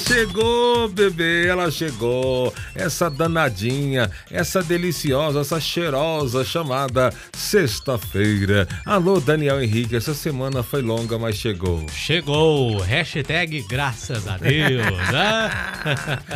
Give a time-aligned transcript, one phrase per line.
[0.00, 2.52] Chegou, bebê, ela chegou.
[2.74, 8.66] Essa danadinha, essa deliciosa, essa cheirosa chamada sexta-feira.
[8.84, 11.86] Alô, Daniel Henrique, essa semana foi longa, mas chegou.
[11.92, 14.82] Chegou, hashtag graças a Deus.
[15.12, 15.50] né?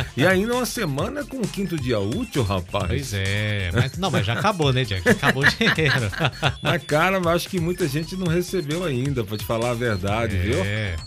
[0.15, 2.87] E ainda uma semana com o quinto dia útil, rapaz.
[2.87, 5.07] Pois é, mas não, mas já acabou, né, Jack?
[5.09, 6.09] Acabou o dinheiro.
[6.61, 10.35] Mas, cara, eu acho que muita gente não recebeu ainda, pra te falar a verdade,
[10.37, 10.39] É.
[10.39, 10.57] viu?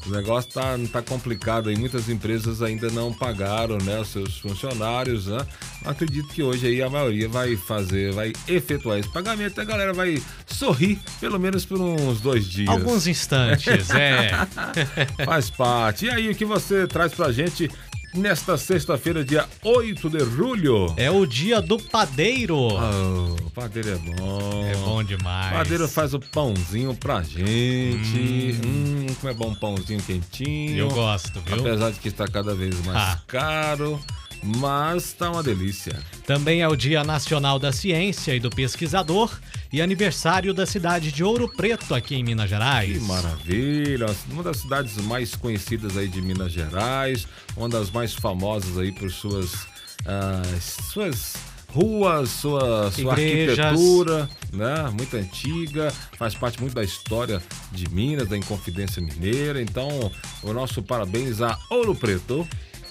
[0.07, 1.77] O negócio tá, tá complicado aí.
[1.77, 2.18] Muitas empresas
[2.63, 5.45] ainda não pagaram, né, os seus funcionários, né?
[5.85, 9.93] Acredito que hoje aí a maioria vai fazer, vai efetuar esse pagamento e a galera
[9.93, 12.69] vai sorrir, pelo menos por uns dois dias.
[12.69, 14.31] Alguns instantes, é.
[15.25, 16.07] Faz parte.
[16.07, 17.71] E aí, o que você traz pra gente
[18.15, 20.93] nesta sexta-feira, dia 8 de julho?
[20.97, 22.57] É o dia do padeiro.
[22.57, 24.65] Oh, o padeiro é bom.
[24.67, 25.53] É bom demais.
[25.53, 28.59] O padeiro faz o pãozinho pra gente.
[28.67, 30.79] Hum, como é bom pãozinho quentinho.
[30.79, 31.57] Eu gosto, viu?
[31.61, 33.21] Apesar de que está cada vez mais Ah.
[33.27, 34.01] caro,
[34.43, 35.97] mas tá uma delícia.
[36.27, 39.31] Também é o Dia Nacional da Ciência e do Pesquisador
[39.73, 42.99] e aniversário da cidade de Ouro Preto, aqui em Minas Gerais.
[42.99, 44.07] Que maravilha!
[44.31, 49.11] Uma das cidades mais conhecidas aí de Minas Gerais, uma das mais famosas aí por
[49.11, 49.67] suas
[50.07, 51.35] ah, suas
[51.69, 53.59] ruas, sua, sua Igrejas.
[53.59, 54.91] arquitetura, né?
[54.91, 59.61] Muito antiga, faz parte muito da história de Minas, da Inconfidência Mineira.
[59.61, 60.11] Então,
[60.43, 62.49] o nosso parabéns a Ouro Preto.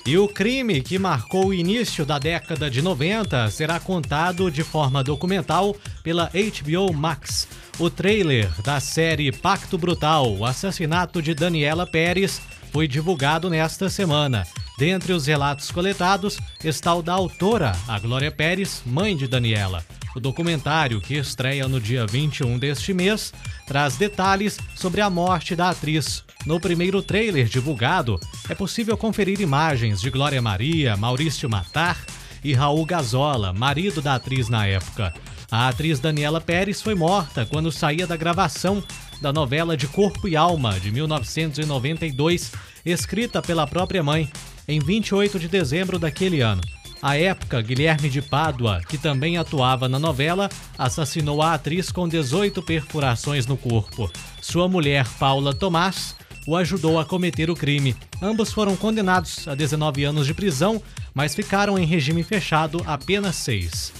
[0.07, 5.03] E o crime que marcou o início da década de 90 será contado de forma
[5.03, 7.45] documental pela HBO Max.
[7.77, 12.41] O trailer da série Pacto Brutal, o assassinato de Daniela Pérez,
[12.71, 14.47] foi divulgado nesta semana.
[14.77, 19.83] Dentre os relatos coletados está o da autora, a Glória Pérez, mãe de Daniela.
[20.15, 23.33] O documentário, que estreia no dia 21 deste mês,
[23.65, 26.23] traz detalhes sobre a morte da atriz.
[26.45, 31.97] No primeiro trailer divulgado, é possível conferir imagens de Glória Maria, Maurício Matar
[32.43, 35.11] e Raul Gazola, marido da atriz na época.
[35.49, 38.83] A atriz Daniela Pérez foi morta quando saía da gravação
[39.21, 42.51] da novela de Corpo e Alma, de 1992,
[42.85, 44.29] escrita pela própria mãe,
[44.67, 46.61] em 28 de dezembro daquele ano.
[47.01, 52.61] À época, Guilherme de Pádua, que também atuava na novela, assassinou a atriz com 18
[52.63, 54.11] perfurações no corpo.
[54.41, 56.15] Sua mulher, Paula Tomás,
[56.47, 57.95] o ajudou a cometer o crime.
[58.21, 60.81] Ambos foram condenados a 19 anos de prisão,
[61.13, 63.93] mas ficaram em regime fechado apenas seis.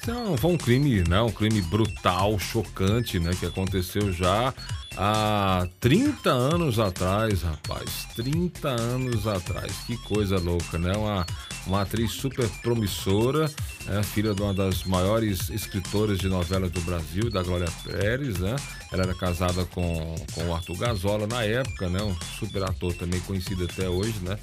[0.00, 1.20] Então, foi um crime, né?
[1.20, 3.32] Um crime brutal, chocante, né?
[3.38, 4.54] Que aconteceu já
[4.96, 8.06] há 30 anos atrás, rapaz.
[8.16, 9.72] 30 anos atrás.
[9.86, 10.92] Que coisa louca, né?
[10.96, 11.26] Uma,
[11.66, 13.50] uma atriz super promissora,
[13.88, 18.56] é, filha de uma das maiores escritoras de novelas do Brasil, da Glória Pérez, né?
[18.92, 22.02] Ela era casada com, com o Arthur Gazola na época, né?
[22.02, 24.38] Um super ator também conhecido até hoje, né?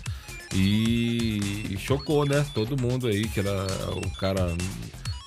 [0.54, 2.46] E, e chocou, né?
[2.54, 4.56] Todo mundo aí, que era o cara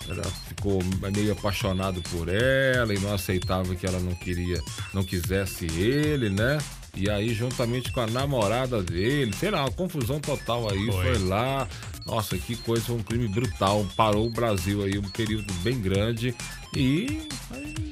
[0.09, 0.81] ela ficou
[1.15, 4.61] meio apaixonado por ela e não aceitava que ela não queria,
[4.95, 6.59] não quisesse ele, né?
[6.95, 11.15] E aí, juntamente com a namorada dele, sei lá, uma confusão total aí, Foi.
[11.15, 11.69] foi, lá.
[12.05, 13.87] Nossa, que coisa, foi um crime brutal.
[13.97, 16.35] Parou o Brasil aí um período bem grande.
[16.75, 17.29] E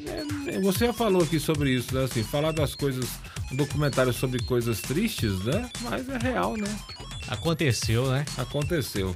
[0.07, 2.05] é, é, você já falou aqui sobre isso, né?
[2.05, 3.07] Assim, falar das coisas,
[3.53, 5.71] um documentário sobre coisas tristes, né?
[5.83, 6.77] Mas é real, né?
[7.29, 8.25] Aconteceu, né?
[8.37, 9.15] Aconteceu.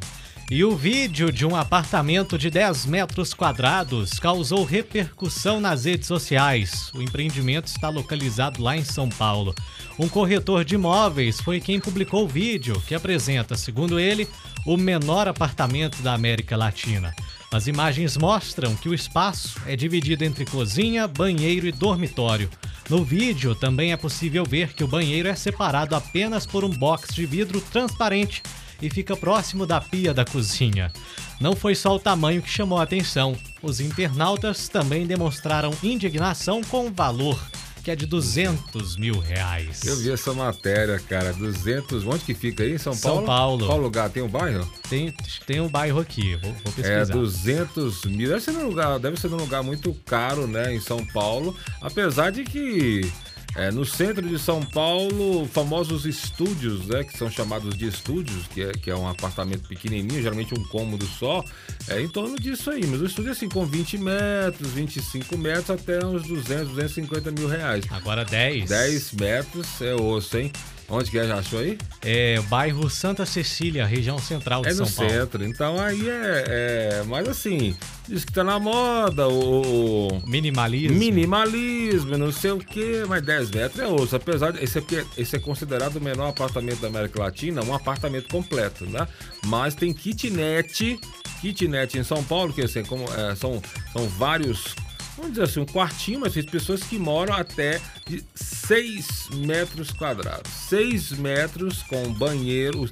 [0.50, 6.91] E o vídeo de um apartamento de 10 metros quadrados causou repercussão nas redes sociais.
[6.93, 9.55] O empreendimento está localizado lá em São Paulo.
[9.97, 14.27] Um corretor de imóveis foi quem publicou o vídeo, que apresenta, segundo ele,
[14.66, 17.15] o menor apartamento da América Latina.
[17.53, 22.51] As imagens mostram que o espaço é dividido entre cozinha, banheiro e dormitório.
[22.89, 27.15] No vídeo também é possível ver que o banheiro é separado apenas por um box
[27.15, 28.42] de vidro transparente
[28.82, 30.92] e fica próximo da pia da cozinha.
[31.41, 33.36] Não foi só o tamanho que chamou a atenção.
[33.62, 37.41] Os internautas também demonstraram indignação com o valor,
[37.82, 39.82] que é de 200 mil reais.
[39.84, 41.32] Eu vi essa matéria, cara.
[41.32, 42.06] 200.
[42.06, 42.78] Onde que fica aí?
[42.78, 43.27] São São Paulo?
[43.27, 43.66] Paulo.
[43.66, 44.10] Qual lugar?
[44.10, 44.71] Tem um bairro?
[44.88, 45.15] Tem,
[45.47, 47.15] tem um bairro aqui, vou, vou É, pesquisar.
[47.15, 48.28] 200 mil.
[48.28, 50.74] Deve ser, num lugar, deve ser num lugar muito caro, né?
[50.74, 51.56] Em São Paulo.
[51.80, 53.10] Apesar de que
[53.56, 58.62] É, no centro de São Paulo, famosos estúdios, né, que são chamados de estúdios, que
[58.62, 61.44] é, que é um apartamento pequenininho, geralmente um cômodo só,
[61.88, 62.86] é em torno disso aí.
[62.86, 67.48] Mas o estúdio é assim, com 20 metros, 25 metros, até uns 200, 250 mil
[67.48, 67.84] reais.
[67.91, 68.68] Agora 10.
[68.68, 70.52] 10 metros é osso, hein?
[70.92, 71.27] Onde que é?
[71.27, 71.78] Já achou aí?
[72.03, 75.10] É, bairro Santa Cecília, região central de É no São Paulo.
[75.13, 75.45] centro.
[75.45, 77.04] Então aí é, é.
[77.07, 77.77] Mas assim,
[78.09, 80.21] diz que tá na moda o.
[80.27, 80.98] Minimalismo.
[80.98, 84.16] Minimalismo, não sei o que, mas 10 metros é osso.
[84.16, 84.65] Apesar de.
[84.65, 88.84] Esse, aqui, é- esse é considerado o menor apartamento da América Latina, um apartamento completo,
[88.86, 89.07] né?
[89.45, 90.98] Mas tem kitnet,
[91.41, 93.63] kitnet em São Paulo, que assim, como, é, são,
[93.93, 94.75] são vários.
[95.16, 98.25] Vamos dizer assim, um quartinho, mas tem pessoas que moram até de
[98.71, 100.49] 6 metros quadrados.
[100.69, 102.89] 6 metros com banheiro.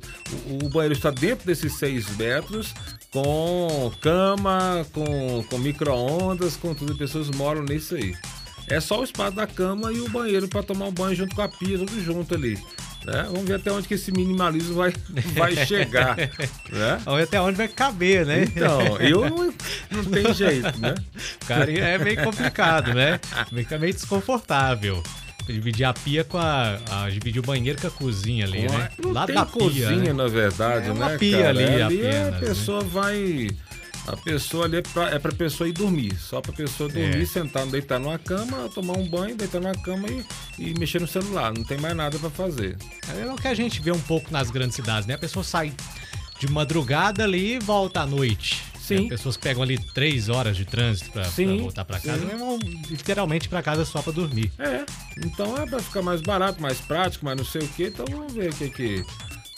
[0.50, 2.74] O, o banheiro está dentro desses 6 metros,
[3.12, 6.90] com cama, com, com micro-ondas, com tudo.
[6.90, 8.12] As pessoas moram nisso aí.
[8.66, 11.42] É só o espaço da cama e o banheiro para tomar um banho junto com
[11.42, 12.58] a pia, tudo junto ali.
[13.06, 13.28] né?
[13.30, 14.92] Vamos ver até onde que esse minimalismo vai,
[15.36, 16.16] vai chegar.
[16.72, 17.00] né?
[17.06, 18.42] Olha até onde vai caber, né?
[18.42, 19.54] Então, eu não,
[19.92, 20.96] não tem jeito, né?
[21.46, 23.20] Cara, é meio complicado, né?
[23.54, 25.04] Fica meio desconfortável.
[25.52, 28.90] Dividir a pia com a, a- Dividir o banheiro com a cozinha ali, né?
[29.02, 30.12] Não Lá tem da cozinha, pia, né?
[30.12, 31.18] na verdade, É uma né?
[31.18, 31.48] pia cara?
[31.50, 32.38] ali ali apenas, a né?
[32.40, 33.48] pessoa vai.
[34.06, 36.14] A pessoa ali é pra, é pra pessoa ir dormir.
[36.18, 37.26] Só pra pessoa dormir, É.
[37.26, 40.24] sentar, deitar numa cama, tomar um banho, deitar na cama e,
[40.70, 41.52] e mexer no celular.
[41.54, 42.76] Não tem mais nada pra fazer.
[43.20, 45.12] É o que a gente vê um pouco nas grandes cidades, né?
[45.14, 45.74] A pessoa sai
[46.40, 48.62] de madrugada ali e volta à noite.
[48.88, 49.02] Sim.
[49.04, 49.08] Né?
[49.08, 52.36] Pessoas que pegam ali três horas de trânsito pra, voltar pra casa, sim.
[52.36, 52.58] vão
[52.90, 54.50] literalmente pra casa só pra dormir.
[54.58, 54.84] É,
[55.24, 58.32] então é pra ficar mais barato, mais prático, mas não sei o que, então vamos
[58.32, 59.04] ver o que que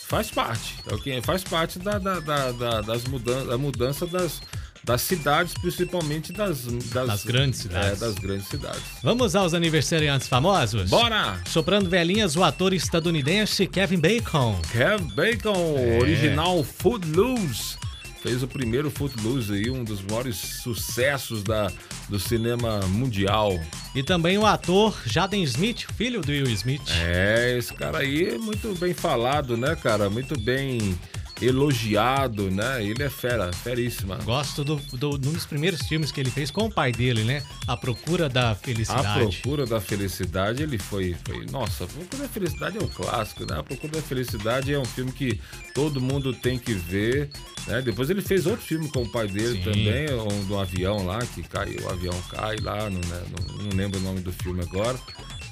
[0.07, 0.75] faz parte.
[0.91, 4.41] É o que faz parte da, da, da, da- das mudanças, da mudança das,
[4.83, 8.03] das cidades, principalmente das, das, Das grandes cidades.
[8.03, 8.83] É, das grandes cidades.
[9.03, 10.91] Vamos aos aniversariantes famosos?
[10.91, 11.41] Bora!
[11.47, 14.61] Soprando velhinhas, o ator estadunidense Kevin Bacon.
[14.73, 15.99] Kev Bacon, É.
[16.01, 17.79] original Footloose.
[18.23, 21.73] Fez o primeiro Footloose aí, um dos maiores sucessos da,
[22.09, 23.59] do cinema mundial.
[23.95, 26.83] E também o ator Jaden Smith, filho do Will Smith.
[27.03, 30.11] É, esse cara aí é muito bem falado, né, cara?
[30.11, 30.99] Muito bem
[31.41, 32.85] elogiado, né?
[32.85, 34.17] Ele é fera, feríssima.
[34.17, 37.25] Gosto do, do, de um dos primeiros filmes que ele fez com o pai dele,
[37.25, 37.43] né?
[37.67, 39.39] A Procura da A Felicidade.
[39.39, 41.47] Procura da Felicidade, ele foi, foi.
[41.47, 43.59] Nossa, a Procura da Felicidade é um clássico, né?
[43.59, 45.41] A Procura da Felicidade é um filme que
[45.75, 47.31] todo mundo tem que ver.
[47.67, 47.81] Né?
[47.83, 49.65] Depois ele fez outro filme com o pai dele Sim.
[49.65, 53.23] também, um do avião lá, que cai, o avião cai lá, não, né?
[53.37, 54.99] não, não lembro o nome do filme agora.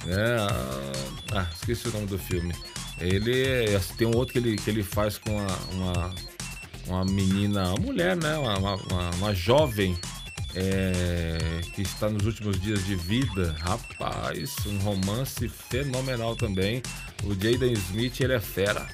[0.05, 0.37] Né?
[1.33, 2.55] Ah, esqueci o nome do filme.
[3.01, 6.15] Ele é- tem um outro que ele, que ele faz com uma, uma,
[6.87, 8.37] uma menina, uma mulher, né?
[8.37, 9.97] Uma, uma, uma- uma jovem
[10.55, 13.55] é, que está nos últimos dias de vida.
[13.61, 16.83] Rapaz, um romance fenomenal também.
[17.25, 18.87] O Jaden Smith, ele é fera.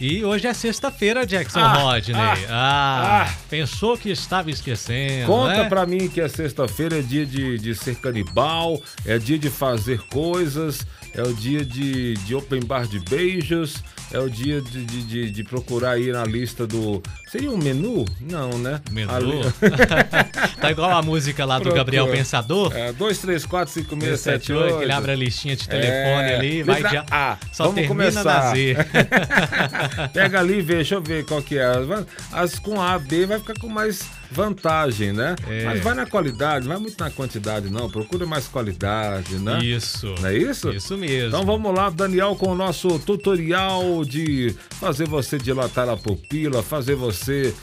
[0.00, 2.16] E hoje é sexta-feira, Jackson Ah, Rodney.
[2.16, 3.34] ah, Ah, ah.
[3.48, 5.26] pensou que estava esquecendo.
[5.26, 5.68] Conta né?
[5.68, 10.00] pra mim que é sexta-feira, é dia de, de ser canibal, é dia de fazer
[10.08, 10.84] coisas,
[11.14, 13.76] é o dia de, de open bar de beijos,
[14.12, 17.02] é o dia de, de, de- de procurar aí na lista do.
[17.30, 18.04] Seria um menu?
[18.20, 18.80] Não, né?
[18.90, 19.10] Menu.
[19.12, 19.40] Ali-
[20.60, 21.80] tá igual a música lá do Procura.
[21.84, 22.72] Gabriel Pensador.
[22.76, 24.76] É, 2, 3, 4, 5, 6, 7, 78, 8.
[24.78, 27.38] que ele abre a listinha de telefone É, ali, vai de A.
[27.52, 28.24] Só Vamos começar.
[28.24, 28.76] na Z.
[30.12, 31.64] Pega ali e vê, deixa eu ver qual que é.
[31.64, 35.34] As- As com A, B vai ficar com mais vantagem, né?
[35.48, 35.64] É.
[35.64, 37.88] Mas vai na qualidade, não vai muito na quantidade, não.
[37.90, 39.58] Procura mais qualidade, né?
[39.64, 40.14] Isso.
[40.20, 40.70] Não é isso?
[40.70, 41.28] Isso mesmo.
[41.28, 46.94] Então vamos lá, Daniel, com o nosso tutorial de fazer você dilatar a pupila, fazer
[46.94, 47.54] você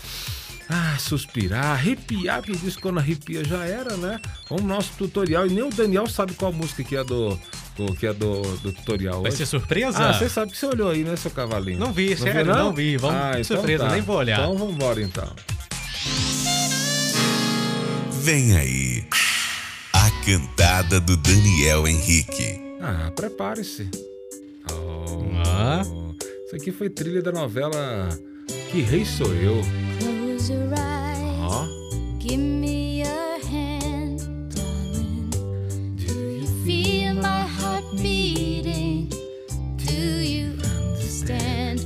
[0.69, 4.19] ah, suspirar, arrepiar, que diz que quando arrepia já era, né?
[4.49, 5.45] Vamos no nosso tutorial.
[5.45, 7.37] E nem o Daniel sabe qual música que é do,
[7.75, 9.21] do- que é do, do tutorial.
[9.21, 9.37] Vai hoje.
[9.39, 9.97] ser surpresa?
[9.99, 11.77] Ah, você sabe que você olhou aí, né, seu cavalinho?
[11.79, 12.95] Não vi, viu, sério, não vi.
[12.95, 14.39] Vamos- surpresa, nem vou olhar.
[14.39, 15.27] Então vamos embora, então.
[18.21, 19.03] Vem aí.
[19.93, 22.59] A cantada do Daniel Henrique.
[22.79, 23.89] Ah, prepare-se.
[24.71, 25.81] Oh, Ah.
[26.45, 28.09] Isso aqui foi trilha da novela
[28.71, 29.61] Que Rei Sou Eu.
[29.99, 31.00] Close your eyes.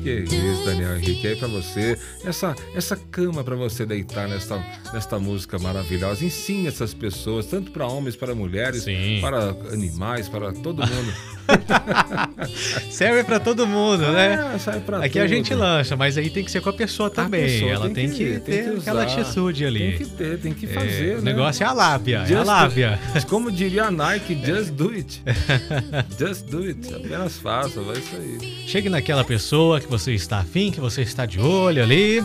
[0.05, 0.63] Que Do isso?
[0.65, 1.97] Daniel Henrique, aí pra você.
[2.23, 6.23] Essa, essa cama pra você deitar nesta, nesta música maravilhosa.
[6.23, 9.17] Ensine essas pessoas, tanto para homens, para mulheres, Sim.
[9.19, 11.13] para animais, para todo mundo.
[12.91, 14.51] Serve pra todo mundo, né?
[14.55, 15.33] É, sai pra Aqui a tudo.
[15.33, 17.41] gente lancha, mas aí tem que ser com a pessoa A também.
[17.45, 19.79] pessoa Ela tem, que, ter usar, aquela atitude ali.
[19.79, 21.13] Tem que ter, tem que É, fazer.
[21.17, 21.31] o né?
[21.33, 22.99] negócio é a lábia, é a Just- lábia.
[23.29, 25.21] Como diria a Nike, just do it.
[26.19, 26.93] just do it.
[26.93, 28.65] Apenas faça, vai isso aí.
[28.67, 32.23] Chegue naquela pessoa que você está afim, que você está de olho ali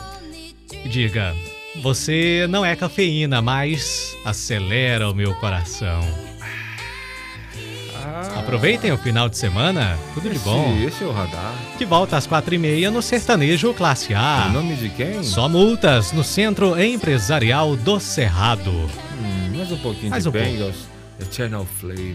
[0.88, 1.34] diga:
[1.82, 6.00] Você não é cafeína, mas acelera o meu coração.
[8.36, 10.74] Aproveitem o final de semana, tudo de bom.
[10.76, 11.54] Esse, esse é o radar.
[11.78, 14.48] De volta às quatro e meia no Sertanejo Classe Em A.
[14.52, 15.22] nome de quem?
[15.22, 18.70] Só multas no Centro Empresarial do Cerrado.
[18.70, 20.32] Hum, mais um pouquinho Mais de um.
[20.32, 20.88] Bengals.
[21.20, 22.08] Eternal Flame.